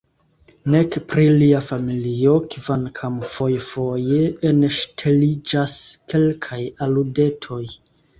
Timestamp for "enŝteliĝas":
4.53-5.77